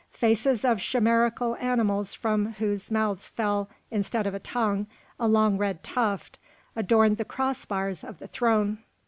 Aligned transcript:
Faces 0.13 0.65
of 0.65 0.79
chimerical 0.81 1.55
animals 1.57 2.15
from 2.15 2.53
whose 2.53 2.89
mouths 2.89 3.29
fell, 3.29 3.69
instead 3.91 4.25
of 4.25 4.33
a 4.33 4.39
tongue, 4.39 4.87
a 5.19 5.27
long 5.27 5.59
red 5.59 5.83
tuft, 5.83 6.39
adorned 6.75 7.17
the 7.17 7.23
crossbars 7.23 8.03
of 8.03 8.17
the 8.17 8.27
throne. 8.27 8.79